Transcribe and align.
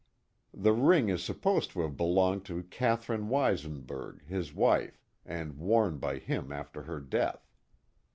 The 0.55 0.73
ring 0.73 1.09
is 1.09 1.23
supposed 1.23 1.69
to 1.73 1.81
have 1.81 1.95
belonged 1.95 2.43
to 2.45 2.63
Catherine 2.63 3.29
Weisenburg, 3.29 4.25
his 4.25 4.51
wife, 4.51 4.99
and 5.27 5.59
worn 5.59 5.99
by 5.99 6.17
him 6.17 6.51
after 6.51 6.81
her 6.81 6.99
death. 6.99 7.47